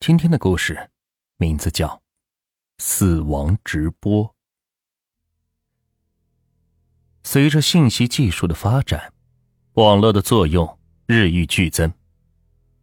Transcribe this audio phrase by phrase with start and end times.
[0.00, 0.90] 今天的故事
[1.38, 1.88] 名字叫
[2.78, 4.24] 《死亡直播》。
[7.24, 9.12] 随着信息技术的发展，
[9.72, 11.92] 网络的作用日益剧增。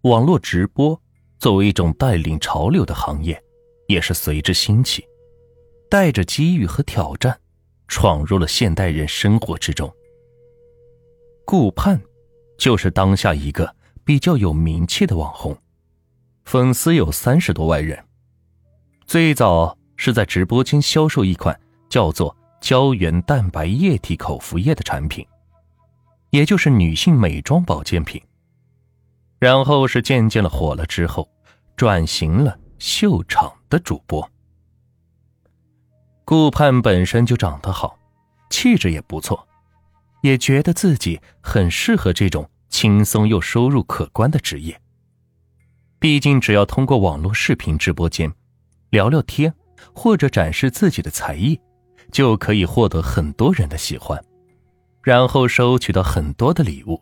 [0.00, 1.00] 网络直播
[1.38, 3.40] 作为一种带领潮流的行业，
[3.88, 5.04] 也是随之兴起，
[5.90, 7.38] 带着机遇和挑战，
[7.88, 9.94] 闯入了现代人生活之中。
[11.44, 12.00] 顾盼
[12.56, 15.56] 就是当下一个比较有名气的网红。
[16.52, 17.98] 粉丝有三十多万人，
[19.06, 25.26] 最早是在直播间销售一款叫做胶原蛋白液体口服液的产品，
[26.28, 28.20] 也就是女性美妆保健品。
[29.38, 31.26] 然后是渐渐的火了之后，
[31.74, 34.30] 转型了秀场的主播。
[36.26, 37.98] 顾盼本身就长得好，
[38.50, 39.48] 气质也不错，
[40.20, 44.78] 也觉得自己很适合这种轻松又收入可观的职业。
[46.02, 48.34] 毕竟，只要通过网络视频直播间
[48.90, 49.54] 聊聊天，
[49.94, 51.60] 或者展示自己的才艺，
[52.10, 54.20] 就可以获得很多人的喜欢，
[55.00, 57.00] 然后收取到很多的礼物，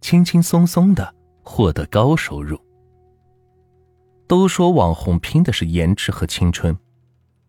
[0.00, 1.12] 轻轻松松的
[1.42, 2.56] 获得高收入。
[4.28, 6.78] 都说网红拼的是颜值和青春，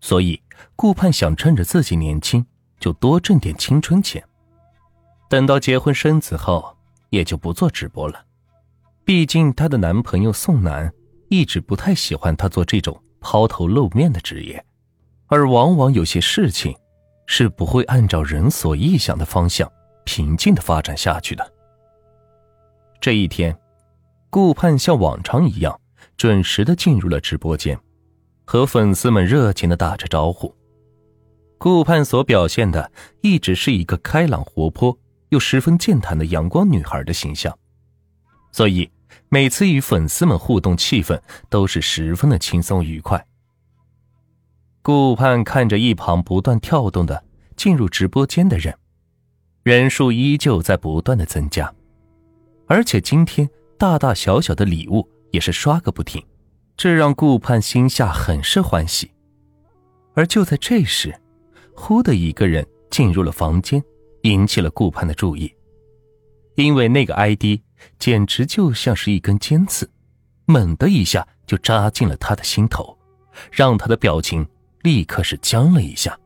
[0.02, 0.42] 所以
[0.76, 2.44] 顾盼想趁着自己年轻，
[2.80, 4.24] 就多挣点青春钱。
[5.30, 6.76] 等到结婚生子后，
[7.12, 8.24] 也就不做直播了。
[9.06, 10.94] 毕竟，她的男朋友宋楠
[11.30, 14.64] 一直不太喜欢他做这种抛头露面的职业，
[15.28, 16.76] 而往往有些事情
[17.26, 19.70] 是不会按照人所臆想的方向
[20.06, 21.54] 平静的发展下去的。
[23.02, 23.58] 这一天，
[24.30, 25.80] 顾盼像往常一样
[26.16, 27.78] 准时的进入了直播间，
[28.46, 30.56] 和粉丝们热情的打着招呼。
[31.58, 34.98] 顾盼所表现的一直是一个开朗活泼
[35.30, 37.58] 又十分健谈的阳光女孩的形象，
[38.52, 38.90] 所以。
[39.30, 43.26] 每次与粉丝们互动，气氛都是十分的轻松愉快。
[44.82, 47.24] 顾盼看着一旁不断跳动的
[47.56, 48.78] 进入直播间的人，
[49.64, 51.74] 人数依旧在不断的增加，
[52.68, 56.24] 而且今天大大小小的礼物也是刷个不停，
[56.78, 59.12] 这让顾盼心下很是欢喜。
[60.14, 61.14] 而就在这时，
[61.76, 63.84] 忽的一个人进入了房间，
[64.22, 65.54] 引起了顾盼的注意，
[66.56, 67.60] 因为那个 ID。
[68.00, 69.90] 简直就像是一根尖刺，
[70.46, 72.98] 猛的一下就扎进了他的心头，
[73.52, 74.48] 让他的表情
[74.82, 76.18] 立刻是僵了一下。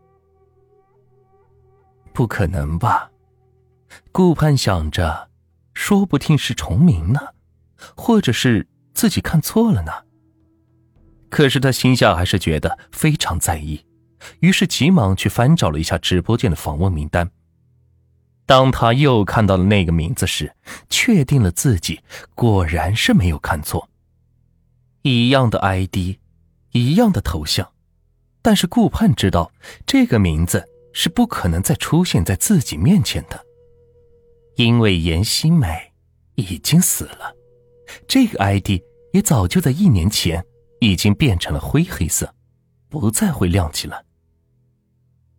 [2.13, 3.09] 不可能吧？
[4.11, 5.29] 顾盼想着，
[5.73, 7.19] 说不定是重名呢，
[7.95, 9.91] 或者是自己看错了呢。
[11.29, 13.85] 可是他心下还是觉得非常在意，
[14.41, 17.31] 于是急忙去翻找了一下直播间的访问名单。
[18.46, 20.53] 当他又看到了那个名字时，
[20.90, 22.02] 确定了自己
[22.35, 23.90] 果然是没有看错。
[25.03, 26.18] 一样的 ID，
[26.72, 27.72] 一样的头像，
[28.41, 29.52] 但是顾盼知道
[29.85, 33.46] 这个名字是不可能再出现在自己面前的，
[34.56, 35.94] 因为严希美
[36.35, 37.34] 已经死了，
[38.08, 38.81] 这个 ID
[39.13, 40.46] 也早就在一年前
[40.81, 42.35] 已经变成了灰黑色，
[42.90, 44.03] 不再会亮起了。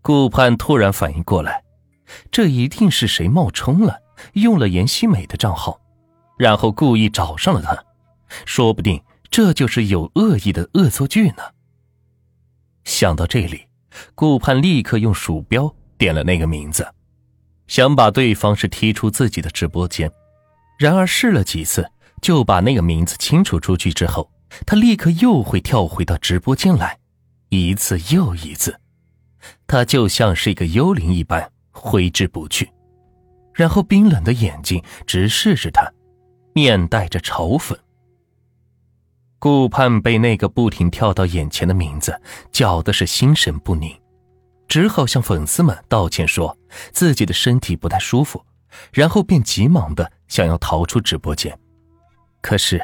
[0.00, 1.61] 顾盼突然反应过来。
[2.30, 4.00] 这一定是谁冒充了，
[4.34, 5.80] 用了严希美的账号，
[6.38, 7.84] 然后故意找上了他，
[8.44, 11.42] 说不定这就是有恶意的恶作剧呢。
[12.84, 13.66] 想到这里，
[14.14, 16.86] 顾盼立刻用鼠标点了那个名字，
[17.68, 20.10] 想把对方是踢出自己的直播间。
[20.78, 21.88] 然而试了几次，
[22.20, 24.28] 就把那个名字清除出去之后，
[24.66, 26.98] 他立刻又会跳回到直播间来，
[27.50, 28.80] 一次又一次，
[29.68, 31.51] 他就像是一个幽灵一般。
[31.72, 32.70] 挥之不去，
[33.52, 35.90] 然后冰冷的眼睛直视着他，
[36.54, 37.76] 面带着嘲讽。
[39.38, 42.16] 顾盼被那个不停跳到眼前的名字
[42.52, 43.92] 搅的是心神不宁，
[44.68, 46.56] 只好向粉丝们道歉，说
[46.92, 48.44] 自己的身体不太舒服，
[48.92, 51.58] 然后便急忙的想要逃出直播间。
[52.40, 52.80] 可是，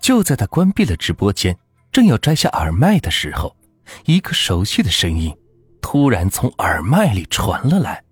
[0.00, 1.56] 就在他关闭了直播间，
[1.92, 3.54] 正要摘下耳麦的时候，
[4.04, 5.32] 一个熟悉的声音
[5.80, 8.02] 突然从耳麦里传了来。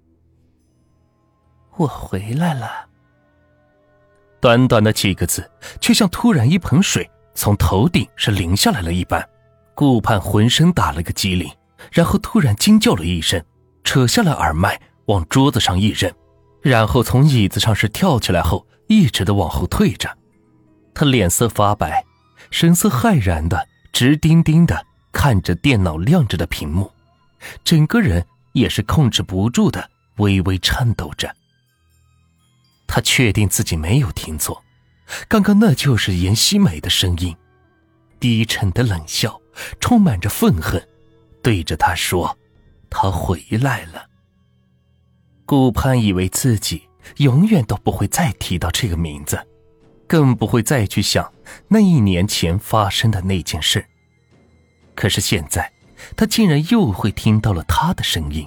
[1.77, 2.87] 我回来了。
[4.41, 5.49] 短短的几个字，
[5.81, 9.27] 却像突然一盆水从头顶是淋下来了一般。
[9.75, 11.51] 顾盼浑身打了个激灵，
[11.91, 13.43] 然后突然惊叫了一声，
[13.85, 16.13] 扯下了耳麦，往桌子上一扔，
[16.61, 20.11] 然后从椅子上是跳起来后，一直的往后退着。
[20.93, 22.05] 他脸色发白，
[22.51, 26.91] 神色骇然的直盯盯的看着电脑亮着的屏幕，
[27.65, 31.35] 整个人也是控制不住的微微颤抖着。
[32.95, 34.63] 他确定自己没有听错，
[35.27, 37.35] 刚刚那就是严希美的声音。
[38.21, 39.41] 低沉的冷笑，
[39.81, 40.87] 充满着愤恨，
[41.43, 42.37] 对着他说
[42.91, 44.11] ：“他回来了。”
[45.47, 46.83] 顾盼以为自己
[47.17, 49.43] 永远都不会再提到这个名字，
[50.07, 51.33] 更不会再去想
[51.69, 53.83] 那一年前发生的那件事。
[54.95, 55.73] 可是现在，
[56.15, 58.47] 他竟然又会听到了他的声音，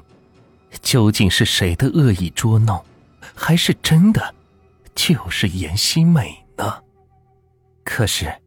[0.83, 2.85] 究竟是谁的恶意捉弄，
[3.33, 4.35] 还是真的
[4.93, 6.81] 就是严希美呢？
[7.83, 8.41] 可是，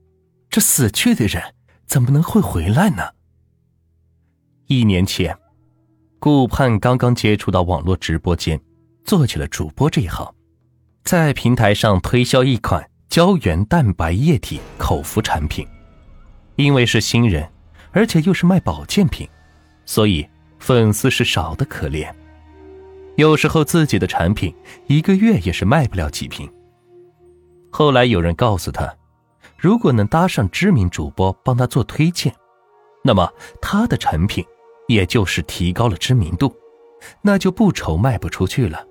[0.50, 1.42] 这死去的人
[1.86, 3.10] 怎么能会回来呢？
[4.66, 5.36] 一年前。
[6.20, 8.60] 顾盼刚刚接触到网络直播间，
[9.04, 10.34] 做起了主播这一行，
[11.04, 15.64] 在平台上推销一款胶原蛋白液体口服产品。
[16.56, 17.48] 因为是新人，
[17.92, 19.28] 而且又是卖保健品，
[19.86, 20.28] 所以
[20.58, 22.12] 粉丝是少的可怜。
[23.18, 24.54] 有时候自己的产品
[24.86, 26.48] 一个月也是卖不了几瓶。
[27.68, 28.96] 后来有人告诉他，
[29.56, 32.32] 如果能搭上知名主播帮他做推荐，
[33.02, 33.28] 那么
[33.60, 34.44] 他的产品。
[34.86, 36.50] 也就是提高了知名度，
[37.20, 38.86] 那就不愁卖不出去了。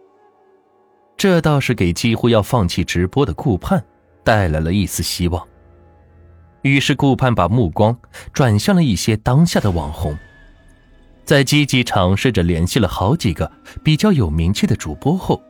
[1.18, 3.83] 这倒是给几乎要放弃直播的顾盼
[4.24, 5.44] 带来了一丝希望。
[6.62, 7.97] 于是顾盼把目光
[8.31, 10.15] 转向了一些当下的网红，
[11.27, 13.51] 在积极尝试着联系了好几个
[13.83, 15.44] 比较有名气的主播后，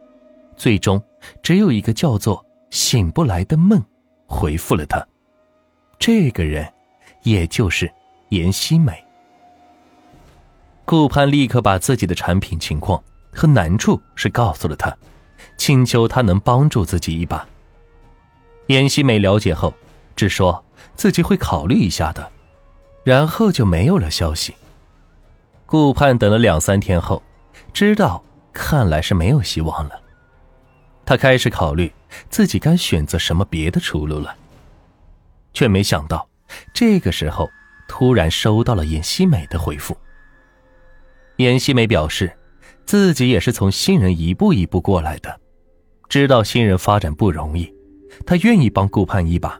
[0.56, 1.00] 最终
[1.44, 3.80] 只有一个叫做“醒不来的梦”
[4.26, 5.06] 回复了他。
[6.00, 6.68] 这个人，
[7.22, 7.88] 也就是
[8.30, 8.92] 严希美。
[10.84, 13.00] 顾盼立刻把自己的产品情况
[13.32, 14.92] 和难处是告诉了他，
[15.58, 17.48] 请求他能帮助自己一把。
[18.66, 19.72] 严希美了解后，
[20.16, 20.66] 只说
[20.96, 22.32] 自己会考虑一下的，
[23.04, 24.56] 然后就没有了消息。
[25.68, 27.22] 顾盼等了两三天后，
[27.74, 28.24] 知道
[28.54, 30.02] 看来是没有希望了，
[31.06, 31.92] 他开始考虑
[32.30, 34.34] 自己该选择什么别的出路了，
[35.52, 36.26] 却没想到
[36.74, 37.50] 这个时候
[37.86, 39.96] 突然收到了严希美的回复。
[41.36, 42.32] 严希美表示，
[42.86, 45.38] 自己也是从新人一步一步过来的，
[46.08, 47.70] 知道新人发展不容易，
[48.26, 49.60] 她愿意帮顾盼一把，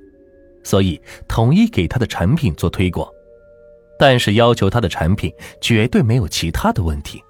[0.64, 3.06] 所以同意给他的产品做推广，
[4.00, 7.24] 但是要求他的产品绝对没有其他的问题。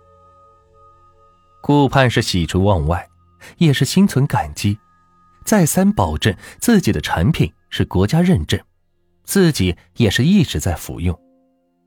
[1.62, 3.08] 顾盼是喜出望外，
[3.58, 4.78] 也是心存感激，
[5.46, 8.60] 再三保证自己的产品是国家认证，
[9.24, 11.18] 自己也是一直在服用。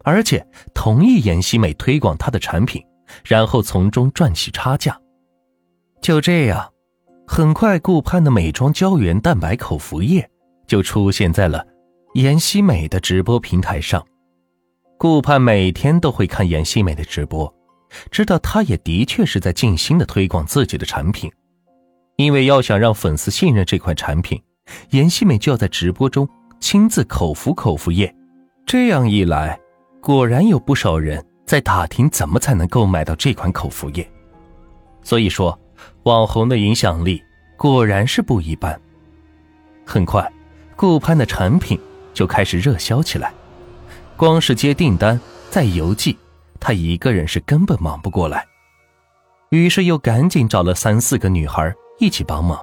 [0.03, 2.83] 而且同意严希美推广她的产品，
[3.25, 4.99] 然后从中赚取差价。
[6.01, 6.73] 就这样，
[7.27, 10.29] 很快顾盼的美妆胶原蛋白口服液
[10.67, 11.67] 就出现在了
[12.15, 14.03] 严希美的直播平台上。
[15.01, 17.51] 顾盼每天都会看严希美的直播，
[18.11, 21.33] 知道她也的确是在尽心的推广自己的产品。
[22.17, 24.39] 因为要想让粉丝信任这款产品，
[24.91, 26.29] 严希美就要在直播中
[26.61, 28.15] 亲自口服口服液。
[28.67, 29.59] 这样一来。
[30.03, 34.07] 果然有不少人在打听怎么才能购买到这款口服液，
[35.03, 35.59] 所以说，
[36.03, 37.23] 网红的影响力
[37.57, 38.79] 果然是不一般。
[39.87, 40.31] 很快，
[40.77, 41.81] 顾盼的产品
[42.13, 43.33] 就开始热销起来，
[44.21, 45.19] 光是接订单、
[45.49, 46.15] 在邮寄，
[46.61, 48.47] 他一个人是根本忙不过来，
[49.49, 52.63] 于是又赶紧找了三四个女孩一起帮忙，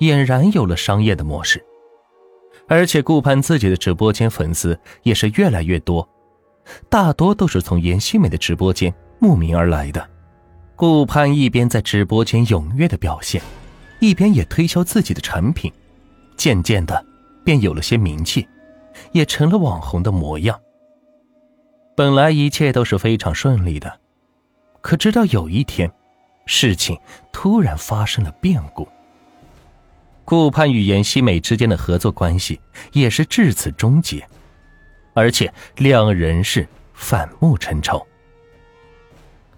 [0.00, 1.64] 俨然有了商业的模式。
[2.66, 6.04] 而且顾盼自己的直播间粉丝也是越来越多。
[6.88, 10.04] 大多都是从严希美的直播间慕名而来的。
[10.74, 13.40] 顾盼一边在直播间踊跃的表现，
[14.00, 15.72] 一边也推销自己的产品，
[16.36, 17.06] 渐渐的
[17.44, 18.44] 便有了些名气，
[19.12, 20.60] 也成了网红的模样。
[21.96, 24.00] 本来一切都是非常顺利的，
[24.80, 25.90] 可直到有一天，
[26.44, 26.98] 事情
[27.32, 28.86] 突然发生了变故。
[30.24, 32.60] 顾盼与严希美之间的合作关系
[32.92, 34.26] 也是至此终结。
[35.14, 38.06] 而且两人是反目成仇。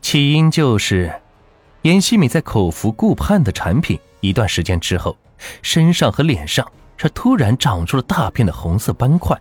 [0.00, 1.12] 起因就是，
[1.82, 5.16] 严希美在口服顾盼的产品一段时间之后，
[5.60, 9.40] 身上和脸上是突然长出了大片的红色斑块，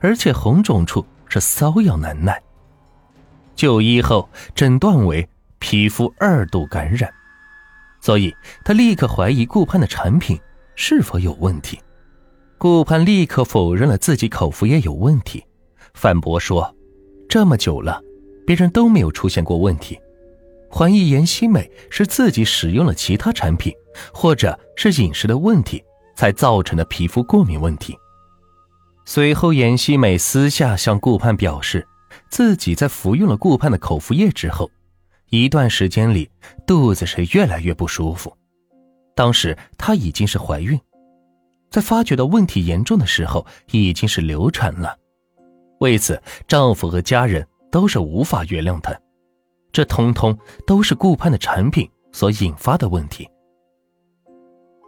[0.00, 2.42] 而且红肿处是瘙痒难耐。
[3.54, 7.12] 就医后诊断为皮肤二度感染，
[8.00, 8.34] 所以
[8.64, 10.40] 他立刻怀疑顾盼的产品
[10.74, 11.78] 是否有问题。
[12.56, 15.44] 顾盼立刻否认了自己口服液有问题，
[15.94, 16.74] 反驳说
[17.28, 18.02] ：“这么久了，
[18.46, 19.98] 别人都没有出现过问题，
[20.70, 23.74] 怀疑严希美是自己使用了其他产品，
[24.12, 25.82] 或者是饮食的问题
[26.20, 27.96] 才造成的皮肤过敏问题。”
[29.06, 31.88] 随后，严希美私下向顾盼表示，
[32.28, 34.70] 自己在服用了顾盼的口服液之后，
[35.30, 36.28] 一段时间里
[36.66, 38.36] 肚子是越来越不舒服，
[39.14, 40.78] 当时她已经是怀孕。
[41.70, 44.94] 在发觉到问题严重的时候，已经是流产了。
[45.78, 48.94] 为此，丈夫和家人都是无法原谅她。
[49.72, 50.36] 这通通
[50.66, 53.26] 都是顾盼的产品所引发的问题。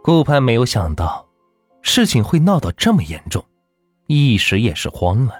[0.03, 1.25] 顾盼没有想到，
[1.81, 3.41] 事情会闹到这么严重，
[4.07, 5.35] 一时也是慌了。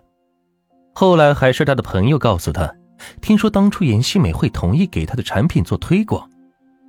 [0.95, 2.73] 后来还是他的朋友告诉他，
[3.21, 6.29] 听说当初颜希美会同意给他的产品做推广，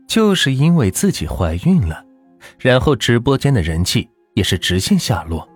[0.07, 2.05] 就是因为自己怀孕了，
[2.61, 5.49] 然后直播间的人气也是直线下落，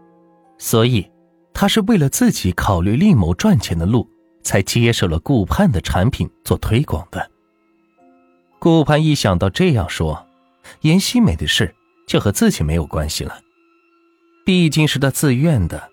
[0.59, 1.09] 所以
[1.55, 4.09] 他是为了自己考虑另谋赚钱的路。
[4.41, 7.31] 才接受了顾盼的产品做推广的。
[8.59, 10.27] 顾盼一想到这样说，
[10.81, 11.75] 严希美的事
[12.09, 13.41] 就和自己没有关系了，
[14.45, 15.91] 毕竟是他自愿的，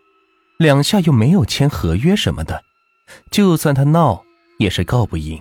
[0.58, 2.64] 两下又没有签合约什么的，
[3.30, 4.24] 就算他闹
[4.58, 5.40] 也是告不赢。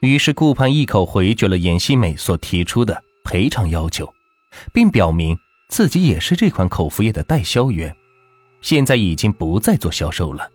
[0.00, 4.14] 于是顾盼一口回绝了严希美所提出的赔偿要求，
[4.72, 5.36] 并表明
[5.68, 7.94] 自己也是这款口服液的代销员，
[8.60, 10.48] 现在已经不再做销售了。